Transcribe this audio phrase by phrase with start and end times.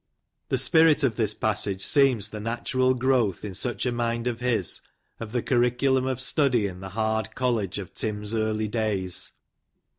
[0.49, 4.81] ''The spirit of this passage seems the natural growth, in such a mind as his,
[5.19, 9.33] of the curriculum of study in the hard college of Tim's early days.